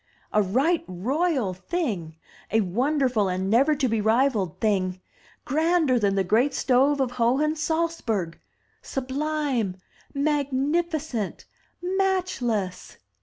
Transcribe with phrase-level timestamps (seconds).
[0.33, 2.15] "A right royal thing!
[2.49, 4.99] A wonderful and never to be rivalled thing!
[5.45, 8.39] Grander than the great stove of Hohen Salzburg!
[8.81, 9.77] Sub lime!
[10.15, 11.45] magnificent!
[11.83, 12.97] matchless!"